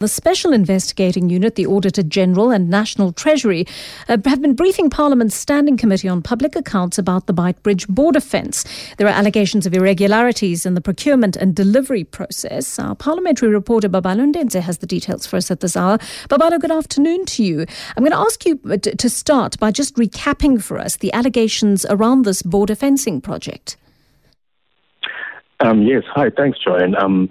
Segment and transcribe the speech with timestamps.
[0.00, 3.66] The Special Investigating Unit, the Auditor General, and National Treasury
[4.08, 8.64] uh, have been briefing Parliament's Standing Committee on Public Accounts about the Bridge border fence.
[8.96, 12.78] There are allegations of irregularities in the procurement and delivery process.
[12.78, 15.98] Our parliamentary reporter Babalo Ndenze has the details for us at this hour.
[16.28, 17.66] Babalo, good afternoon to you.
[17.96, 21.84] I'm going to ask you uh, to start by just recapping for us the allegations
[21.86, 23.76] around this border fencing project.
[25.58, 26.94] Um, yes, hi, thanks, Joanne.
[26.94, 27.28] Um,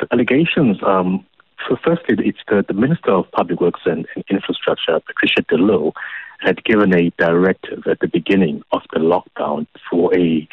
[0.00, 1.24] the allegations um,
[1.68, 5.92] so firstly, it's the, the Minister of Public Works and, and Infrastructure, Patricia de Lille,
[6.40, 10.48] had given a directive at the beginning of the lockdown for a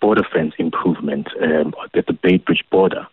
[0.00, 3.06] border fence improvement um, at the Beitbridge border.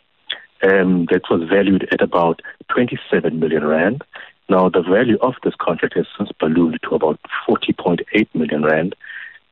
[0.64, 4.04] Um, that was valued at about 27 million rand.
[4.50, 8.96] Now, the value of this contract has since ballooned to about 40.8 million rand,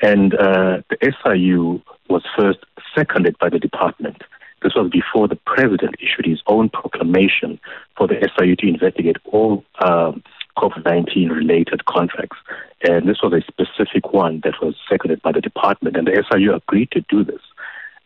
[0.02, 2.60] and uh, the SIU was first
[2.96, 4.24] seconded by the department
[4.64, 7.60] this was before the president issued his own proclamation
[7.98, 10.24] for the SIU to investigate all um,
[10.58, 12.38] COVID 19 related contracts.
[12.88, 16.54] And this was a specific one that was seconded by the department, and the SIU
[16.54, 17.42] agreed to do this.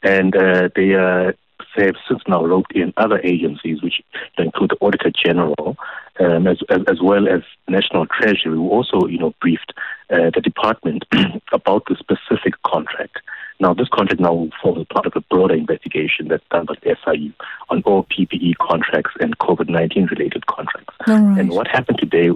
[0.04, 1.32] And uh, they, uh,
[1.76, 4.02] have since now roped in other agencies, which
[4.38, 5.78] include the Auditor General,
[6.20, 9.74] um, as, as, as, well as National Treasury, who also, you know, briefed
[10.10, 11.06] uh, the department
[11.52, 13.18] about the specific contract.
[13.60, 17.34] Now, this contract now forms part of a broader investigation that's done by the SIU
[17.70, 20.94] on all PPE contracts and COVID-19 related contracts.
[21.08, 21.40] Right.
[21.40, 22.30] And what happened today,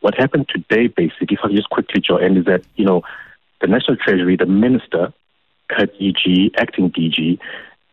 [0.00, 3.02] what happened today, basically, if I just quickly join, is that, you know,
[3.60, 5.12] the National Treasury, the Minister,
[5.70, 7.38] DG, acting DG,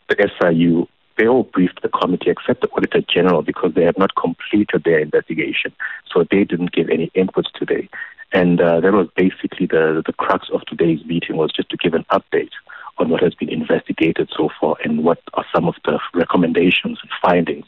[0.10, 0.88] the SIU,
[1.18, 5.00] they all briefed the committee except the Auditor General because they had not completed their
[5.00, 5.72] investigation.
[6.12, 7.90] So they didn't give any inputs today.
[8.34, 11.94] And uh, that was basically the, the crux of today's meeting was just to give
[11.94, 12.52] an update
[12.98, 17.12] on what has been investigated so far and what are some of the recommendations and
[17.22, 17.66] findings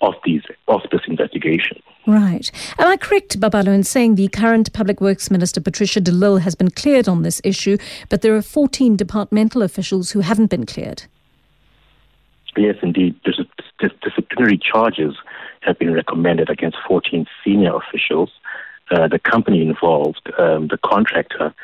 [0.00, 1.80] of these of this investigation.
[2.06, 2.50] Right.
[2.78, 6.54] Am I correct, Babalo, in saying the current Public Works Minister Patricia de Lille has
[6.54, 7.78] been cleared on this issue,
[8.10, 11.04] but there are 14 departmental officials who haven't been cleared?
[12.56, 13.18] Yes, indeed.
[13.24, 13.40] There's
[14.02, 15.16] disciplinary charges
[15.62, 18.30] have been recommended against 14 senior officials.
[18.90, 21.54] Uh, the company involved, um, the contractor,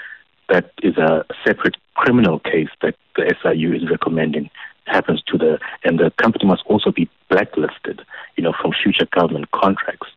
[0.50, 4.50] that is a separate criminal case that the SIU is recommending
[4.87, 8.03] happens to the, and the company must also be blacklisted,
[8.37, 10.09] you know, from future government contracts.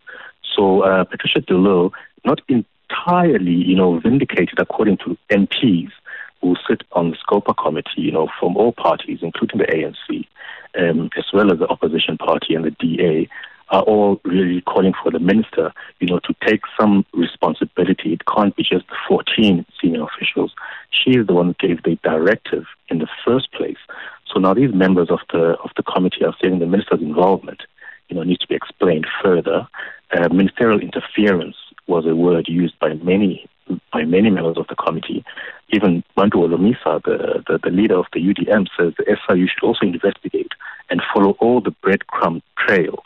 [0.56, 1.94] So uh, Patricia de Lille,
[2.26, 5.92] not entirely, you know, vindicated according to MPs
[6.42, 10.28] who sit on the SCOPA committee, you know, from all parties, including the ANC,
[10.78, 13.30] um, as well as the opposition party and the DA,
[13.74, 18.14] are all really calling for the minister, you know, to take some responsibility.
[18.14, 20.54] It can't be just 14 senior officials.
[20.92, 23.82] She is the one who gave the directive in the first place.
[24.32, 27.64] So now these members of the of the committee are saying the minister's involvement,
[28.10, 29.68] you know, needs to be explained further.
[30.16, 31.56] Uh, ministerial interference
[31.88, 33.50] was a word used by many
[33.92, 35.24] by many members of the committee.
[35.70, 39.86] Even Bantu Holomisa, the, the, the leader of the UDM, says the SIU should also
[39.86, 40.52] investigate
[40.92, 43.02] and follow all the breadcrumb trail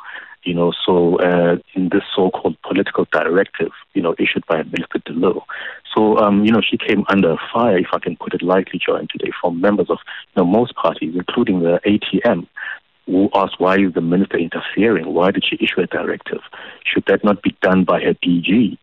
[0.48, 5.12] you know, so uh, in this so-called political directive, you know, issued by Minister de
[5.12, 5.46] Lille.
[5.94, 9.10] So, um, you know, she came under fire, if I can put it lightly, Joanne,
[9.12, 9.98] today from members of
[10.36, 12.48] you know, most parties, including the ATM,
[13.08, 15.14] who asked why is the minister interfering?
[15.14, 16.42] Why did she issue a directive?
[16.86, 18.78] Should that not be done by her DG?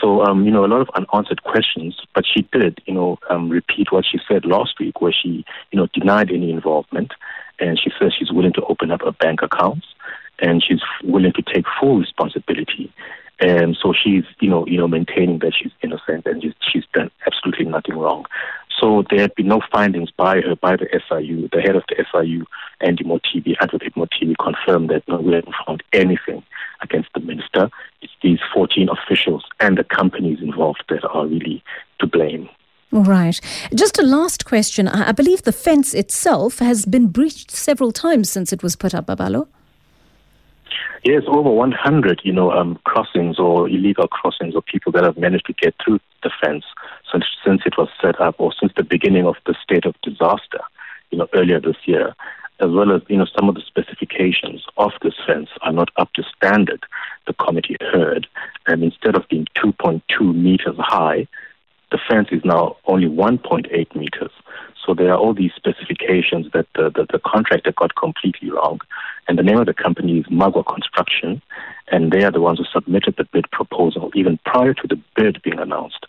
[0.00, 3.48] So, um, you know, a lot of unanswered questions, but she did, you know, um,
[3.48, 7.12] repeat what she said last week, where she, you know, denied any involvement,
[7.58, 9.86] and she says she's willing to open up a bank accounts
[10.40, 12.92] and she's willing to take full responsibility.
[13.40, 17.64] And so she's, you know, you know, maintaining that she's innocent and she's, done absolutely
[17.64, 18.26] nothing wrong.
[18.78, 21.48] So there have been no findings by her, by the SIU.
[21.52, 22.44] The head of the SIU,
[22.80, 26.42] Andy Mothibi, Advocate Mothibi, confirmed that no, we haven't found anything
[26.82, 27.70] against the minister.
[28.02, 31.62] It's these 14 officials and the companies involved that are really
[32.00, 32.48] to blame.
[32.92, 33.40] All right.
[33.74, 34.88] Just a last question.
[34.88, 39.06] I believe the fence itself has been breached several times since it was put up,
[39.06, 39.46] Babalo.
[41.04, 45.46] Yes, over 100, you know, um, crossings or illegal crossings or people that have managed
[45.46, 46.64] to get through the fence
[47.10, 50.60] since, since it was set up or since the beginning of the state of disaster,
[51.10, 52.14] you know, earlier this year,
[52.60, 56.12] as well as, you know, some of the specifications of this fence are not up
[56.14, 56.84] to standard,
[57.26, 58.26] the committee heard.
[58.66, 61.26] And instead of being 2.2 meters high,
[61.90, 64.30] the fence is now only 1.8 meters.
[64.84, 68.80] So there are all these specifications that the, the, the, contractor got completely wrong.
[69.28, 71.42] And the name of the company is Magwa Construction.
[71.88, 75.42] And they are the ones who submitted the bid proposal even prior to the bid
[75.42, 76.06] being announced.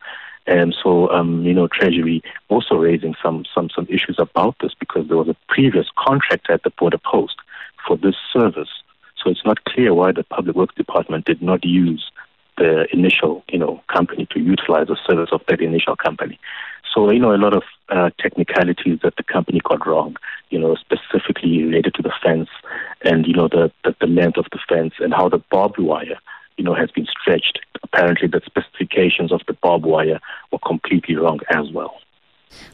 [0.47, 5.07] And so, um, you know, Treasury also raising some, some, some issues about this because
[5.07, 7.35] there was a previous contractor at the border post
[7.88, 8.69] for this service.
[9.23, 12.12] So it's not clear why the Public Works Department did not use
[12.57, 16.39] the initial, you know, company to utilize the service of that initial company.
[16.93, 20.17] So, you know, a lot of uh, technicalities that the company got wrong,
[20.49, 22.49] you know, specifically related to the fence
[23.03, 26.19] and, you know, the, the, the length of the fence and how the barbed wire,
[26.57, 27.59] you know, has been stretched.
[27.83, 30.19] Apparently the specifications of the barbed wire
[30.51, 31.95] were completely wrong as well.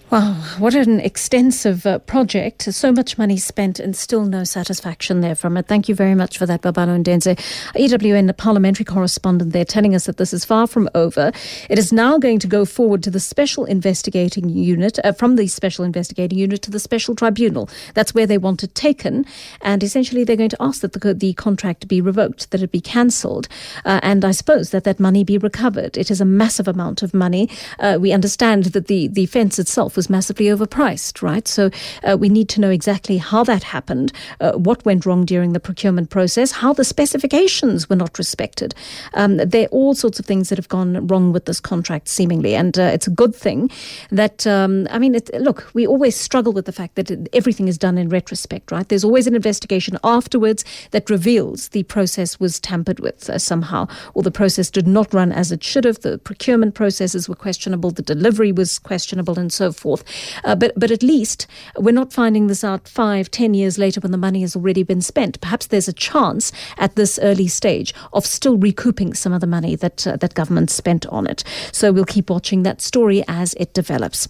[0.09, 2.62] Wow, what an extensive uh, project.
[2.74, 5.68] So much money spent and still no satisfaction there from it.
[5.68, 7.38] Thank you very much for that, Babalo Ndenze.
[7.75, 11.33] EWN, the parliamentary correspondent there, telling us that this is far from over.
[11.69, 15.48] It is now going to go forward to the special investigating unit, uh, from the
[15.48, 17.69] special investigating unit to the special tribunal.
[17.94, 19.25] That's where they want it taken.
[19.59, 22.80] And essentially, they're going to ask that the, the contract be revoked, that it be
[22.80, 23.50] cancelled,
[23.83, 25.98] uh, and I suppose that that money be recovered.
[25.98, 27.50] It is a massive amount of money.
[27.77, 31.45] Uh, we understand that the, the fence itself was massively overpriced, right?
[31.47, 31.69] So
[32.03, 35.59] uh, we need to know exactly how that happened, uh, what went wrong during the
[35.59, 38.73] procurement process, how the specifications were not respected.
[39.15, 42.55] Um, there are all sorts of things that have gone wrong with this contract, seemingly,
[42.55, 43.69] and uh, it's a good thing
[44.11, 47.77] that um, I mean, it, look, we always struggle with the fact that everything is
[47.77, 48.88] done in retrospect, right?
[48.88, 54.23] There's always an investigation afterwards that reveals the process was tampered with uh, somehow, or
[54.23, 55.99] the process did not run as it should have.
[55.99, 60.03] The procurement processes were questionable, the delivery was questionable, and so forth forth.
[60.43, 61.47] Uh, but but at least
[61.77, 65.01] we're not finding this out five, ten years later when the money has already been
[65.01, 65.39] spent.
[65.41, 69.75] Perhaps there's a chance at this early stage of still recouping some of the money
[69.75, 71.43] that uh, that government spent on it.
[71.71, 74.27] So we'll keep watching that story as it develops.